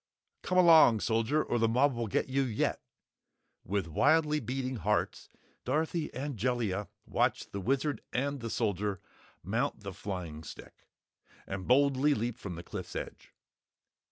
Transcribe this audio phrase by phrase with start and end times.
[0.41, 2.81] "Come along, Soldier, or the mob will get you yet!"
[3.63, 5.29] With wildly beating hearts,
[5.63, 8.99] Dorothy and Jellia watched the Wizard and the Soldier
[9.43, 10.87] mount the flying stick
[11.45, 13.31] and boldly leap from the cliff's edge.